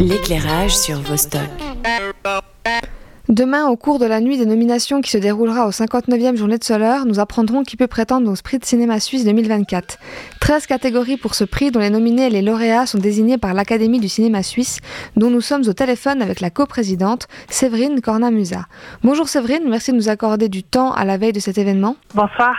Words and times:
L'éclairage 0.00 0.74
sur 0.74 0.98
Vostok. 1.02 1.42
Demain, 3.28 3.66
au 3.66 3.76
cours 3.76 3.98
de 3.98 4.06
la 4.06 4.22
nuit 4.22 4.38
des 4.38 4.46
nominations 4.46 5.02
qui 5.02 5.10
se 5.10 5.18
déroulera 5.18 5.66
au 5.66 5.72
59e 5.72 6.36
journée 6.36 6.56
de 6.56 6.64
Soleure, 6.64 7.04
nous 7.04 7.20
apprendrons 7.20 7.64
qui 7.64 7.76
peut 7.76 7.86
prétendre 7.86 8.32
au 8.32 8.34
prix 8.42 8.58
de 8.58 8.64
cinéma 8.64 8.98
suisse 8.98 9.26
2024. 9.26 9.98
13 10.40 10.66
catégories 10.66 11.18
pour 11.18 11.34
ce 11.34 11.44
prix 11.44 11.70
dont 11.70 11.80
les 11.80 11.90
nominés 11.90 12.28
et 12.28 12.30
les 12.30 12.40
lauréats 12.40 12.86
sont 12.86 12.96
désignés 12.96 13.36
par 13.36 13.52
l'Académie 13.52 14.00
du 14.00 14.08
cinéma 14.08 14.42
suisse, 14.42 14.78
dont 15.18 15.28
nous 15.28 15.42
sommes 15.42 15.68
au 15.68 15.74
téléphone 15.74 16.22
avec 16.22 16.40
la 16.40 16.48
coprésidente 16.48 17.28
Séverine 17.50 18.00
Cornamusa. 18.00 18.64
Bonjour 19.04 19.28
Séverine, 19.28 19.68
merci 19.68 19.92
de 19.92 19.96
nous 19.96 20.08
accorder 20.08 20.48
du 20.48 20.62
temps 20.62 20.92
à 20.92 21.04
la 21.04 21.18
veille 21.18 21.34
de 21.34 21.40
cet 21.40 21.58
événement. 21.58 21.96
Bonsoir. 22.14 22.56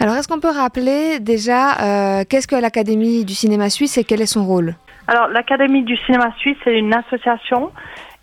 Alors, 0.00 0.16
est-ce 0.16 0.28
qu'on 0.28 0.40
peut 0.40 0.50
rappeler 0.50 1.18
déjà 1.18 1.80
euh, 1.80 2.24
qu'est-ce 2.28 2.46
que 2.46 2.56
l'Académie 2.56 3.24
du 3.24 3.34
cinéma 3.34 3.70
suisse 3.70 3.96
et 3.96 4.04
quel 4.04 4.20
est 4.20 4.26
son 4.26 4.44
rôle? 4.44 4.76
Alors, 5.06 5.28
l'Académie 5.28 5.82
du 5.82 5.96
cinéma 5.98 6.32
suisse 6.38 6.56
est 6.66 6.78
une 6.78 6.94
association 6.94 7.72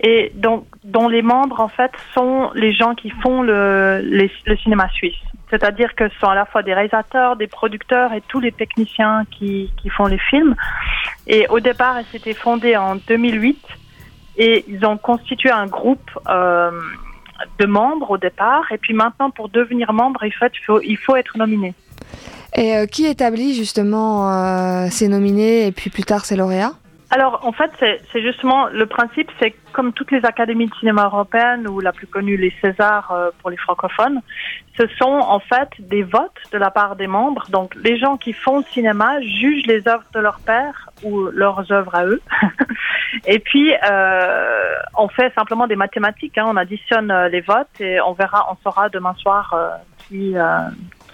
et 0.04 0.32
donc, 0.34 0.66
dont 0.84 1.08
les 1.08 1.22
membres, 1.22 1.60
en 1.60 1.68
fait, 1.68 1.92
sont 2.14 2.50
les 2.56 2.74
gens 2.74 2.96
qui 2.96 3.12
font 3.12 3.44
le, 3.44 4.28
cinéma 4.64 4.90
suisse. 4.90 5.22
C'est-à-dire 5.52 5.94
que 5.96 6.10
ce 6.10 6.18
sont 6.18 6.28
à 6.28 6.36
la 6.36 6.46
fois 6.46 6.64
des 6.64 6.74
réalisateurs, 6.74 7.36
des 7.36 7.48
producteurs 7.48 8.14
et 8.14 8.22
tous 8.28 8.40
les 8.40 8.52
techniciens 8.52 9.26
qui, 9.30 9.70
qui 9.78 9.90
font 9.90 10.06
les 10.06 10.18
films. 10.18 10.56
Et 11.28 11.46
au 11.50 11.60
départ, 11.60 11.98
elle 12.00 12.06
s'était 12.06 12.34
fondée 12.34 12.76
en 12.78 12.96
2008 12.96 13.60
et 14.38 14.66
ils 14.68 14.84
ont 14.86 14.98
constitué 14.98 15.52
un 15.52 15.68
groupe 15.68 16.10
euh, 16.28 16.72
de 17.60 17.66
membres 17.66 18.12
au 18.12 18.18
départ. 18.18 18.72
Et 18.72 18.78
puis 18.80 18.94
maintenant, 18.94 19.30
pour 19.30 19.50
devenir 19.50 19.94
membre, 19.94 20.24
il 20.24 20.34
faut, 20.34 20.82
il 20.82 20.98
faut 20.98 21.16
être 21.16 21.38
nominé. 21.38 21.76
Et 22.56 22.76
euh, 22.76 22.86
qui 22.86 23.06
établit 23.06 23.54
justement 23.54 24.32
euh, 24.32 24.88
ces 24.90 25.08
nominés 25.08 25.68
et 25.68 25.72
puis 25.72 25.90
plus 25.90 26.04
tard 26.04 26.26
ces 26.26 26.36
lauréats? 26.36 26.74
Alors, 27.14 27.46
en 27.46 27.52
fait, 27.52 27.72
c'est 27.80 28.22
justement 28.22 28.68
le 28.68 28.86
principe, 28.86 29.30
c'est 29.38 29.54
comme 29.74 29.92
toutes 29.92 30.12
les 30.12 30.24
académies 30.24 30.68
de 30.68 30.76
cinéma 30.76 31.06
européennes 31.06 31.68
ou 31.68 31.82
la 31.82 31.92
plus 31.92 32.08
connue, 32.08 32.38
les 32.38 32.54
Césars 32.62 33.12
euh, 33.12 33.32
pour 33.42 33.50
les 33.50 33.58
francophones, 33.58 34.22
ce 34.78 34.88
sont 34.98 35.20
en 35.20 35.40
fait 35.40 35.70
des 35.80 36.04
votes 36.04 36.42
de 36.54 36.58
la 36.58 36.72
part 36.72 36.96
des 36.96 37.08
membres. 37.08 37.48
Donc, 37.50 37.76
les 37.76 37.98
gens 38.00 38.16
qui 38.16 38.32
font 38.32 38.60
le 38.60 38.64
cinéma 38.72 39.20
jugent 39.22 39.66
les 39.66 39.88
œuvres 39.88 40.06
de 40.14 40.20
leur 40.20 40.40
père 40.40 40.90
ou 41.04 41.26
leurs 41.26 41.70
œuvres 41.72 41.96
à 41.96 42.06
eux. 42.06 42.22
et 43.26 43.40
puis, 43.40 43.74
euh, 43.74 44.76
on 44.98 45.08
fait 45.10 45.34
simplement 45.34 45.68
des 45.68 45.76
mathématiques. 45.76 46.38
Hein. 46.38 46.46
on 46.48 46.56
additionne 46.58 47.12
euh, 47.12 47.28
les 47.28 47.42
votes 47.42 47.80
et 47.80 48.00
on 48.02 48.14
verra, 48.14 48.48
on 48.52 48.56
saura 48.64 48.90
demain 48.90 49.16
soir 49.16 49.54
euh, 49.54 49.70
qui, 50.08 50.36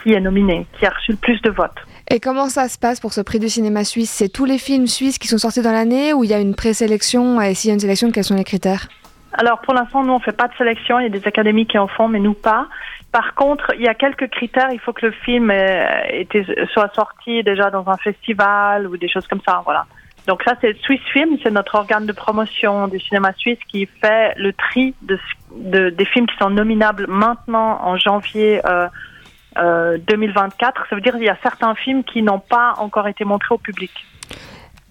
qui 0.07 0.13
est 0.13 0.21
nominé, 0.21 0.65
qui 0.79 0.85
a 0.85 0.89
reçu 0.89 1.11
le 1.11 1.17
plus 1.17 1.41
de 1.41 1.49
votes. 1.49 1.75
Et 2.09 2.21
comment 2.21 2.47
ça 2.47 2.69
se 2.69 2.79
passe 2.79 3.01
pour 3.01 3.11
ce 3.11 3.19
prix 3.19 3.39
du 3.39 3.49
cinéma 3.49 3.83
suisse? 3.83 4.09
C'est 4.09 4.29
tous 4.29 4.45
les 4.45 4.57
films 4.57 4.87
suisses 4.87 5.17
qui 5.17 5.27
sont 5.27 5.37
sortis 5.37 5.61
dans 5.61 5.73
l'année 5.73 6.13
ou 6.13 6.23
il 6.23 6.29
y 6.29 6.33
a 6.33 6.39
une 6.39 6.55
présélection? 6.55 7.41
Et 7.41 7.53
s'il 7.53 7.67
y 7.67 7.71
a 7.71 7.73
une 7.73 7.81
sélection, 7.81 8.09
quels 8.11 8.23
sont 8.23 8.35
les 8.35 8.45
critères? 8.45 8.87
Alors 9.33 9.59
pour 9.59 9.73
l'instant, 9.73 10.05
nous 10.05 10.13
on 10.13 10.19
fait 10.19 10.31
pas 10.31 10.47
de 10.47 10.53
sélection. 10.57 10.97
Il 10.99 11.03
y 11.03 11.05
a 11.07 11.09
des 11.09 11.27
académies 11.27 11.65
qui 11.65 11.77
en 11.77 11.89
font, 11.89 12.07
mais 12.07 12.19
nous 12.19 12.33
pas. 12.33 12.67
Par 13.11 13.35
contre, 13.35 13.73
il 13.75 13.81
y 13.81 13.89
a 13.89 13.93
quelques 13.95 14.29
critères. 14.29 14.69
Il 14.71 14.79
faut 14.79 14.93
que 14.93 15.07
le 15.07 15.11
film 15.11 15.51
était, 15.51 16.45
soit 16.71 16.93
sorti 16.95 17.43
déjà 17.43 17.69
dans 17.69 17.85
un 17.89 17.97
festival 17.97 18.87
ou 18.87 18.95
des 18.95 19.09
choses 19.09 19.27
comme 19.27 19.41
ça. 19.45 19.61
Voilà. 19.65 19.85
Donc 20.25 20.41
ça, 20.43 20.53
c'est 20.61 20.77
Swiss 20.83 21.01
Film, 21.11 21.37
c'est 21.43 21.51
notre 21.51 21.75
organe 21.75 22.05
de 22.05 22.13
promotion 22.13 22.87
du 22.87 22.99
cinéma 23.01 23.33
suisse 23.33 23.59
qui 23.67 23.89
fait 24.01 24.33
le 24.37 24.53
tri 24.53 24.93
de, 25.01 25.19
de 25.51 25.89
des 25.89 26.05
films 26.05 26.27
qui 26.27 26.37
sont 26.37 26.49
nominables 26.49 27.07
maintenant 27.09 27.79
en 27.83 27.97
janvier. 27.97 28.61
Euh, 28.65 28.87
2024. 30.07 30.81
Euh, 30.81 30.83
Ça 30.89 30.95
veut 30.95 31.01
dire 31.01 31.13
qu'il 31.13 31.23
y 31.23 31.29
a 31.29 31.37
certains 31.41 31.73
films 31.75 32.03
qui 32.03 32.21
n'ont 32.21 32.39
pas 32.39 32.73
encore 32.77 33.07
été 33.07 33.25
montrés 33.25 33.53
au 33.53 33.57
public. 33.57 33.91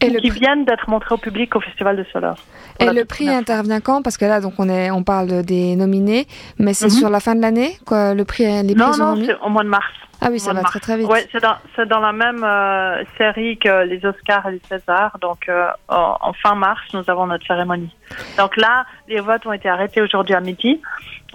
Et 0.02 0.14
qui 0.14 0.28
viennent 0.28 0.66
d'être 0.66 0.90
montrés 0.90 1.14
au 1.14 1.18
public 1.18 1.56
au 1.56 1.60
Festival 1.60 1.96
de 1.96 2.04
Soleure. 2.12 2.36
Et 2.78 2.90
le 2.90 3.04
prix 3.06 3.30
intervient 3.30 3.80
quand? 3.80 4.02
Parce 4.02 4.18
que 4.18 4.26
là, 4.26 4.40
donc 4.40 4.54
on 4.58 4.68
est, 4.68 4.90
on 4.90 5.02
parle 5.02 5.42
des 5.42 5.74
nominés, 5.74 6.26
mais 6.58 6.74
c'est 6.74 6.86
mhm. 6.86 6.90
sur 6.90 7.10
la 7.10 7.20
fin 7.20 7.34
de 7.34 7.40
l'année, 7.40 7.78
quoi. 7.86 8.12
Le 8.12 8.24
prix, 8.26 8.44
les 8.44 8.74
non, 8.74 8.94
non, 8.98 9.16
c'est 9.24 9.36
au 9.40 9.48
mois 9.48 9.64
de 9.64 9.70
mars. 9.70 9.86
Ah 10.20 10.28
oui, 10.30 10.40
ça 10.40 10.52
va 10.52 10.62
très 10.62 10.80
très 10.80 10.96
vite. 10.96 11.08
Ouais, 11.08 11.26
c'est 11.30 11.42
dans, 11.42 11.56
dans, 11.86 12.00
la 12.00 12.12
même 12.12 12.42
euh, 12.42 13.04
série 13.18 13.58
que 13.58 13.84
les 13.84 14.04
Oscars 14.04 14.48
et 14.48 14.52
les 14.52 14.62
Césars. 14.68 15.18
Donc 15.20 15.48
euh, 15.48 15.68
en, 15.88 16.32
fin 16.32 16.54
mars, 16.54 16.80
nous 16.94 17.04
avons 17.08 17.26
notre 17.26 17.46
cérémonie. 17.46 17.94
Donc 18.38 18.56
là, 18.56 18.86
les 19.08 19.20
votes 19.20 19.46
ont 19.46 19.52
été 19.52 19.68
arrêtés 19.68 20.00
aujourd'hui 20.00 20.34
à 20.34 20.40
midi. 20.40 20.80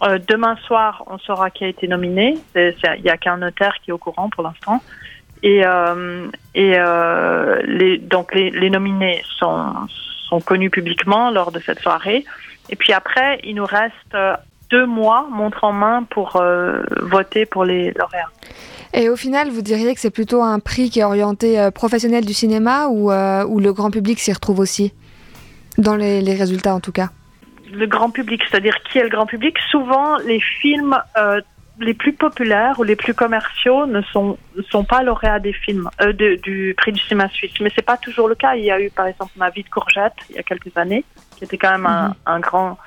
Euh, 0.04 0.18
demain 0.28 0.56
soir, 0.66 1.04
on 1.08 1.20
saura 1.20 1.52
qui 1.52 1.64
a 1.64 1.68
été 1.68 1.88
nominé. 1.88 2.38
Il 2.56 3.02
n'y 3.04 3.10
a 3.10 3.18
qu'un 3.18 3.38
notaire 3.38 3.76
qui 3.84 3.92
est 3.92 3.94
au 3.94 4.00
courant 4.00 4.30
pour 4.30 4.44
l'instant. 4.44 4.82
Et, 5.44 5.62
et 6.56 6.78
les, 7.64 7.98
donc 7.98 8.34
les, 8.36 8.52
les 8.52 8.70
nominés 8.70 9.24
sont, 9.40 9.74
sont 10.30 10.40
connus 10.40 10.70
publiquement 10.70 11.32
lors 11.32 11.52
de 11.52 11.60
cette 11.60 11.80
soirée. 11.80 12.26
Et 12.70 12.76
puis 12.76 12.94
après, 12.94 13.40
il 13.44 13.56
nous 13.56 13.66
reste 13.66 14.18
deux 14.70 14.86
mois, 14.86 15.28
montre 15.32 15.64
en 15.64 15.74
main, 15.74 16.04
pour 16.04 16.42
voter 17.02 17.46
pour 17.48 17.66
les 17.66 17.92
lauréats. 17.94 18.30
Et 18.94 19.10
au 19.10 19.16
final, 19.16 19.50
vous 19.50 19.62
diriez 19.62 19.94
que 19.94 20.02
c'est 20.02 20.12
plutôt 20.12 20.42
un 20.44 20.60
prix 20.60 20.90
qui 20.90 21.00
est 21.00 21.04
orienté 21.04 21.70
professionnel 21.74 22.26
du 22.26 22.34
cinéma 22.34 22.88
ou, 22.88 23.12
ou 23.12 23.60
le 23.60 23.74
grand 23.74 23.92
public 23.92 24.20
s'y 24.20 24.34
retrouve 24.34 24.60
aussi? 24.60 24.94
Dans 25.78 25.96
les, 25.96 26.22
les 26.22 26.36
résultats 26.36 26.76
en 26.76 26.82
tout 26.82 26.92
cas 26.92 27.10
le 27.72 27.88
grand 27.88 28.10
public, 28.10 28.42
c'est-à-dire 28.50 28.76
qui 28.84 28.98
est 28.98 29.04
le 29.04 29.10
grand 29.10 29.26
public? 29.26 29.58
Souvent, 29.70 30.18
les 30.18 30.40
films 30.40 30.98
euh, 31.18 31.42
les 31.80 31.94
plus 31.94 32.14
populaires 32.14 32.80
ou 32.80 32.84
les 32.84 32.96
plus 32.96 33.14
commerciaux 33.14 33.86
ne 33.86 34.02
sont, 34.02 34.38
sont 34.70 34.84
pas 34.84 35.04
lauréats 35.04 35.40
des 35.40 35.54
films 35.54 35.90
euh, 36.02 36.14
du 36.14 36.76
prix 36.78 36.92
du 36.92 37.00
cinéma 37.00 37.30
suisse. 37.30 37.54
Mais 37.62 37.72
c'est 37.76 37.86
pas 37.86 37.98
toujours 37.98 38.28
le 38.28 38.36
cas. 38.36 38.56
Il 38.56 38.64
y 38.64 38.72
a 38.72 38.80
eu, 38.80 38.90
par 38.90 39.08
exemple, 39.08 39.32
Ma 39.38 39.50
vie 39.50 39.64
de 39.64 39.70
courgette 39.70 40.14
il 40.30 40.36
y 40.36 40.40
a 40.40 40.44
quelques 40.44 40.76
années, 40.76 41.04
qui 41.38 41.46
était 41.46 41.58
quand 41.58 41.72
même 41.72 41.86
un, 41.86 42.10
mhm. 42.10 42.16
un, 42.26 42.40
grand 42.40 42.78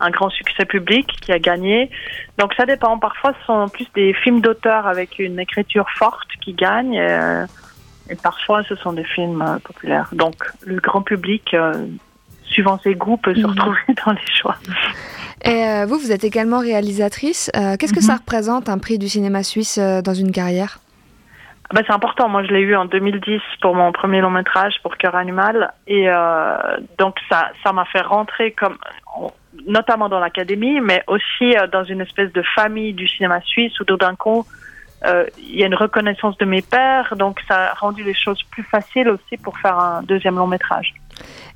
un 0.00 0.10
grand 0.10 0.30
succès 0.30 0.64
public 0.64 1.06
qui 1.20 1.32
a 1.32 1.38
gagné. 1.38 1.90
Donc 2.38 2.54
ça 2.54 2.66
dépend. 2.66 2.98
Parfois, 2.98 3.32
ce 3.40 3.46
sont 3.46 3.68
plus 3.68 3.86
des 3.94 4.12
films 4.14 4.40
d'auteur 4.40 4.86
avec 4.86 5.18
une 5.18 5.38
écriture 5.38 5.88
forte 5.96 6.28
qui 6.42 6.54
gagnent. 6.54 6.98
Euh, 6.98 7.46
et 8.08 8.16
parfois, 8.16 8.62
ce 8.64 8.74
sont 8.76 8.92
des 8.92 9.04
films 9.04 9.42
euh, 9.42 9.58
populaires. 9.58 10.08
Donc, 10.12 10.34
le 10.66 10.80
grand 10.80 11.02
public 11.02 11.54
suivant 12.50 12.78
ses 12.82 12.94
goûts, 12.94 13.16
peut 13.16 13.34
se 13.34 13.40
mhm. 13.40 13.46
retrouver 13.46 13.78
dans 14.04 14.12
les 14.12 14.34
choix. 14.34 14.56
Et 15.44 15.64
euh, 15.64 15.86
vous, 15.86 15.98
vous 15.98 16.12
êtes 16.12 16.24
également 16.24 16.58
réalisatrice. 16.58 17.50
Euh, 17.56 17.76
qu'est-ce 17.78 17.94
que 17.94 18.02
ça 18.02 18.14
mhm. 18.14 18.18
représente 18.18 18.68
un 18.68 18.78
prix 18.78 18.98
du 18.98 19.08
cinéma 19.08 19.42
suisse 19.42 19.78
euh, 19.78 20.02
dans 20.02 20.14
une 20.14 20.32
carrière? 20.32 20.80
Bah, 21.72 21.80
C'est 21.86 21.92
important. 21.92 22.28
Moi, 22.28 22.44
je 22.44 22.52
l'ai 22.52 22.60
eu 22.60 22.76
en 22.76 22.84
2010 22.84 23.40
pour 23.62 23.74
mon 23.74 23.92
premier 23.92 24.20
long 24.20 24.30
métrage 24.30 24.74
pour 24.82 24.96
Cœur 24.98 25.14
Animal. 25.14 25.72
Et 25.86 26.08
donc, 26.98 27.16
ça 27.28 27.52
ça 27.62 27.72
m'a 27.72 27.84
fait 27.86 28.00
rentrer 28.00 28.50
comme 28.52 28.76
notamment 29.66 30.08
dans 30.08 30.20
l'académie, 30.20 30.80
mais 30.80 31.02
aussi 31.06 31.54
dans 31.72 31.84
une 31.84 32.00
espèce 32.00 32.32
de 32.32 32.42
famille 32.54 32.92
du 32.92 33.08
cinéma 33.08 33.40
suisse 33.42 33.78
où 33.80 33.84
d'un 33.84 34.16
coup, 34.16 34.46
il 35.04 35.56
y 35.56 35.62
a 35.62 35.66
une 35.66 35.74
reconnaissance 35.74 36.36
de 36.38 36.44
mes 36.44 36.62
pères. 36.62 37.14
Donc, 37.16 37.40
ça 37.48 37.70
a 37.70 37.74
rendu 37.74 38.02
les 38.04 38.14
choses 38.14 38.42
plus 38.50 38.62
faciles 38.62 39.08
aussi 39.08 39.36
pour 39.36 39.58
faire 39.58 39.78
un 39.78 40.02
deuxième 40.02 40.36
long 40.36 40.46
métrage. 40.46 40.94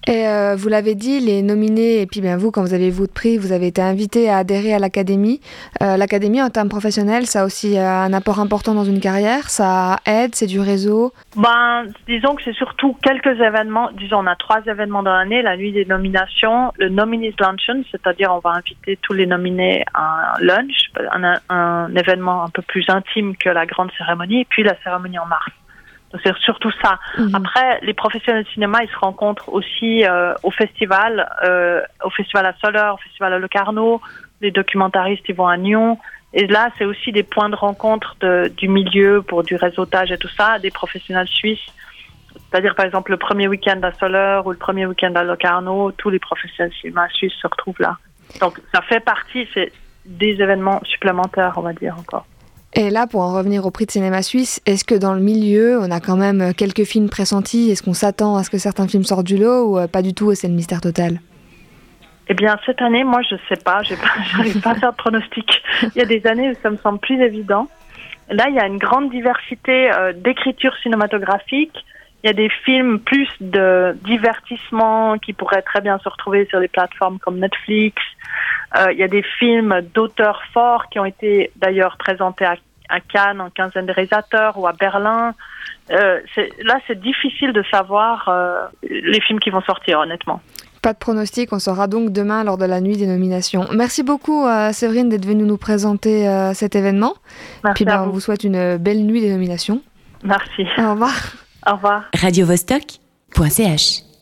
Et 0.07 0.29
euh, 0.29 0.55
vous 0.55 0.69
l'avez 0.69 0.95
dit, 0.95 1.21
les 1.21 1.43
nominés, 1.43 2.03
et 2.03 2.07
puis 2.07 2.21
bien 2.21 2.37
vous, 2.37 2.51
quand 2.51 2.61
vous 2.61 2.75
avez 2.75 2.91
votre 2.91 3.15
prix, 3.15 3.39
vous 3.39 3.53
avez 3.53 3.69
été 3.69 3.81
invité 3.81 4.29
à 4.29 4.39
adhérer 4.39 4.75
à 4.75 4.79
l'académie. 4.79 5.41
Euh, 5.83 5.97
l'académie, 5.97 6.43
en 6.43 6.51
termes 6.51 6.69
professionnels, 6.69 7.27
ça 7.27 7.43
a 7.43 7.45
aussi 7.47 7.79
euh, 7.79 7.89
un 7.89 8.13
apport 8.13 8.39
important 8.39 8.75
dans 8.75 8.85
une 8.85 9.01
carrière. 9.01 9.49
Ça 9.49 10.01
aide, 10.05 10.35
c'est 10.35 10.47
du 10.47 10.61
réseau. 10.61 11.13
Ben, 11.37 11.87
disons 12.07 12.35
que 12.35 12.43
c'est 12.43 12.55
surtout 12.55 12.95
quelques 13.03 13.41
événements. 13.41 13.91
Disons, 13.93 14.19
on 14.19 14.27
a 14.27 14.37
trois 14.37 14.61
événements 14.67 15.03
dans 15.03 15.15
l'année 15.15 15.41
la 15.41 15.57
nuit 15.57 15.73
des 15.73 15.87
nominations, 15.87 16.73
le 16.77 16.91
Nominees 16.91 17.35
Luncheon, 17.41 17.85
c'est-à-dire 17.91 18.31
on 18.31 18.41
va 18.41 18.57
inviter 18.57 18.99
tous 19.01 19.15
les 19.15 19.27
nominés 19.27 19.85
à 19.95 20.35
un 20.37 20.41
lunch, 20.41 20.91
un, 21.13 21.41
un 21.49 21.95
événement 21.95 22.45
un 22.45 22.51
peu 22.51 22.63
plus 22.63 22.85
intime 22.89 23.37
que 23.37 23.49
la 23.49 23.65
grande 23.65 23.91
cérémonie, 23.97 24.43
et 24.43 24.47
puis 24.49 24.63
la 24.63 24.77
cérémonie 24.83 25.19
en 25.19 25.27
mars. 25.27 25.51
C'est 26.23 26.37
surtout 26.39 26.71
ça. 26.83 26.99
Mhm. 27.19 27.35
Après, 27.35 27.81
les 27.83 27.95
professionnels 27.95 28.45
de 28.45 28.49
cinéma, 28.51 28.79
ils 28.83 28.91
se 28.91 28.99
rencontrent 28.99 29.49
aussi 29.49 30.05
euh, 30.05 30.35
au 30.43 30.51
festival, 30.51 31.29
euh, 31.45 31.81
au 32.05 32.11
festival 32.11 32.47
à 32.47 32.55
Soleure, 32.61 32.95
au 32.95 32.99
festival 32.99 33.33
à 33.33 33.39
Locarno. 33.39 34.01
Les 34.41 34.51
documentaristes, 34.51 35.25
ils 35.29 35.35
vont 35.35 35.49
à 35.49 35.57
Nyon. 35.57 35.99
Et 36.33 36.47
là, 36.47 36.69
c'est 36.79 36.85
aussi 36.85 37.13
des 37.13 37.23
points 37.23 37.49
de 37.49 37.55
rencontre 37.55 38.17
de, 38.21 38.53
du 38.57 38.69
milieu 38.69 39.23
pour 39.23 39.43
du 39.43 39.57
réseautage 39.57 40.11
et 40.11 40.19
tout 40.19 40.29
ça, 40.29 40.59
des 40.59 40.71
professionnels 40.71 41.29
suisses. 41.29 41.67
C'est-à-dire, 42.51 42.75
par 42.75 42.85
exemple, 42.85 43.13
le 43.13 43.17
premier 43.17 43.49
week-end 43.49 43.81
à 43.83 43.93
Soleure 43.93 44.47
ou 44.47 44.51
le 44.51 44.57
premier 44.57 44.87
week-end 44.87 45.15
à 45.15 45.23
Locarno, 45.23 45.93
tous 45.93 46.11
les 46.11 46.19
professionnels 46.19 46.71
de 46.71 46.77
cinéma 46.77 47.09
suisses 47.11 47.35
se 47.41 47.47
retrouvent 47.47 47.81
là. 47.81 47.99
Donc, 48.41 48.61
ça 48.73 48.83
fait 48.83 49.01
partie, 49.01 49.49
c'est 49.55 49.73
des 50.05 50.41
événements 50.41 50.81
supplémentaires, 50.85 51.55
on 51.57 51.63
va 51.63 51.73
dire 51.73 51.97
encore. 51.99 52.27
Et 52.77 52.91
là, 52.91 53.07
pour 53.07 53.21
en 53.21 53.33
revenir 53.33 53.65
au 53.67 53.71
prix 53.71 53.87
de 53.87 53.93
cinéma 53.93 54.23
suisse, 54.23 54.61
est-ce 54.67 54.85
que 54.85 54.97
dans 54.97 55.15
le 55.15 55.21
milieu, 55.21 55.79
on 55.81 55.93
a 55.93 56.01
quand 56.01 56.17
même 56.17 56.53
quelques 56.55 56.83
films 56.83 57.09
pressentis? 57.09 57.71
Est-ce 57.71 57.85
qu'on 57.85 57.95
s'attend 57.95 58.37
à 58.37 58.43
ce 58.43 58.51
que 58.51 58.59
certains 58.59 58.89
films 58.89 59.05
sortent 59.05 59.27
du 59.27 59.37
lot 59.37 59.67
ou 59.69 59.79
euh, 59.79 59.87
pas 59.87 60.03
du 60.03 60.13
tout 60.13 60.33
et 60.33 60.35
c'est 60.35 60.49
le 60.49 60.55
mystère 60.55 60.81
total? 60.81 61.21
Eh 62.29 62.35
bien, 62.35 62.59
cette 62.67 62.83
année, 62.83 63.05
moi, 63.05 63.21
je 63.23 63.37
sais 63.49 63.63
pas. 63.63 63.83
Je 63.83 63.95
n'arrive 64.37 64.61
pas 64.63 64.71
à 64.71 64.75
faire 64.75 64.91
de 64.91 64.97
pronostic. 64.97 65.63
Il 65.95 65.99
y 65.99 66.01
a 66.01 66.05
des 66.05 66.27
années 66.27 66.51
où 66.51 66.55
ça 66.63 66.71
me 66.71 66.77
semble 66.79 66.99
plus 66.99 67.21
évident. 67.23 67.69
Là, 68.29 68.47
il 68.49 68.57
y 68.57 68.59
a 68.59 68.67
une 68.67 68.79
grande 68.79 69.11
diversité 69.11 69.93
euh, 69.93 70.13
d'écriture 70.13 70.75
cinématographique 70.83 71.85
Il 72.25 72.27
y 72.27 72.31
a 72.31 72.33
des 72.33 72.49
films 72.65 72.99
plus 72.99 73.29
de 73.41 73.97
divertissement 74.05 75.19
qui 75.19 75.33
pourraient 75.33 75.63
très 75.63 75.81
bien 75.81 75.99
se 75.99 76.09
retrouver 76.09 76.47
sur 76.47 76.59
des 76.59 76.69
plateformes 76.69 77.21
comme 77.21 77.39
Netflix. 77.39 78.03
Euh, 78.77 78.93
il 78.93 78.99
y 78.99 79.03
a 79.03 79.09
des 79.09 79.23
films 79.39 79.81
d'auteurs 79.95 80.43
forts 80.53 80.89
qui 80.91 80.99
ont 80.99 81.05
été 81.05 81.51
d'ailleurs 81.57 81.97
présentés 81.97 82.45
à, 82.45 82.57
à, 82.89 83.01
Cannes 83.01 83.41
en 83.41 83.51
quinzaine 83.51 83.87
de 83.87 83.93
réalisateurs 83.93 84.59
ou 84.59 84.67
à 84.67 84.73
Berlin. 84.73 85.35
Euh, 85.91 86.21
là, 86.63 86.79
c'est 86.87 87.01
difficile 87.01 87.53
de 87.53 87.63
savoir 87.71 88.29
euh, 88.29 88.67
les 88.83 89.21
films 89.21 89.39
qui 89.39 89.51
vont 89.51 89.63
sortir, 89.63 90.01
honnêtement. 90.01 90.41
Pas 90.85 90.93
de 90.93 90.99
pronostic, 90.99 91.51
on 91.53 91.59
saura 91.59 91.87
donc 91.87 92.11
demain 92.11 92.45
lors 92.45 92.59
de 92.59 92.67
la 92.67 92.83
nuit 92.83 92.99
des 92.99 93.07
nominations. 93.07 93.67
Merci 93.73 94.03
beaucoup 94.03 94.47
euh, 94.47 94.71
Séverine 94.73 95.09
d'être 95.09 95.25
venue 95.25 95.45
nous 95.45 95.57
présenter 95.57 96.29
euh, 96.29 96.53
cet 96.53 96.77
événement. 96.77 97.15
Merci 97.65 97.75
Puis 97.77 97.85
ben, 97.87 98.03
on 98.03 98.11
vous 98.11 98.21
souhaite 98.21 98.45
une 98.45 98.77
belle 98.77 99.05
nuit 99.07 99.23
des 99.23 99.31
nominations. 99.31 99.81
Merci. 100.23 100.67
Au 100.77 100.91
revoir. 100.91 101.15
Au 101.67 101.77
revoir. 101.77 102.05
Radio 102.15 102.45
-Vostok 102.45 102.99
.ch 103.51 104.04